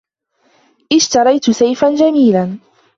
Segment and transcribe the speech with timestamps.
[0.93, 2.57] إشتريت سيفا جميلا.